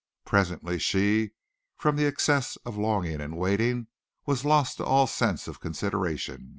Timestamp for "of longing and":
2.65-3.37